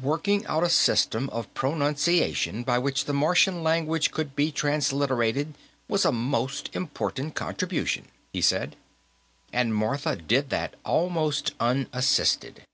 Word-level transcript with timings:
"Working 0.00 0.46
out 0.46 0.62
a 0.62 0.70
system 0.70 1.28
of 1.34 1.52
pronunciation 1.52 2.62
by 2.62 2.78
which 2.78 3.04
the 3.04 3.12
Martian 3.12 3.62
language 3.62 4.10
could 4.10 4.34
be 4.34 4.50
transliterated 4.50 5.54
was 5.86 6.06
a 6.06 6.12
most 6.12 6.74
important 6.74 7.34
contribution," 7.34 8.06
he 8.32 8.40
said. 8.40 8.74
"And 9.52 9.74
Martha 9.74 10.16
did 10.16 10.48
that 10.48 10.76
almost 10.82 11.52
unassisted." 11.60 12.64